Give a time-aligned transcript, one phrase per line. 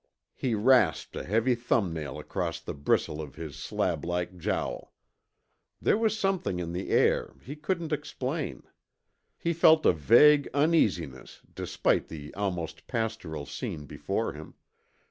[0.33, 4.93] He rasped a heavy thumbnail across the bristle of his slablike jowl.
[5.79, 8.63] There was something in the air he couldn't explain.
[9.37, 14.55] He felt a vague uneasiness despite the almost pastoral scene before him.